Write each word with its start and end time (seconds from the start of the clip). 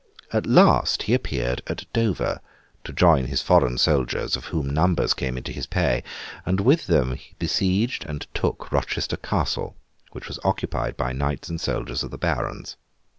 At 0.33 0.47
last 0.47 1.03
he 1.03 1.13
appeared 1.13 1.61
at 1.67 1.85
Dover, 1.93 2.41
to 2.85 2.91
join 2.91 3.25
his 3.25 3.43
foreign 3.43 3.77
soldiers, 3.77 4.35
of 4.35 4.45
whom 4.45 4.67
numbers 4.71 5.13
came 5.13 5.37
into 5.37 5.51
his 5.51 5.67
pay; 5.67 6.03
and 6.43 6.59
with 6.59 6.87
them 6.87 7.13
he 7.13 7.35
besieged 7.37 8.03
and 8.07 8.25
took 8.33 8.71
Rochester 8.71 9.17
Castle, 9.17 9.75
which 10.11 10.27
was 10.27 10.39
occupied 10.43 10.97
by 10.97 11.11
knights 11.13 11.49
and 11.49 11.61
soldiers 11.61 12.01
of 12.01 12.09
the 12.09 12.17
Barons. 12.17 12.77